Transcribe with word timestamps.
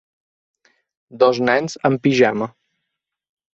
Dos 1.25 1.43
nens 1.51 1.77
en 1.91 2.01
pijama. 2.09 2.51